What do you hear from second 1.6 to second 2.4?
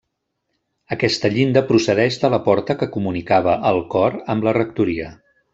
procedeix de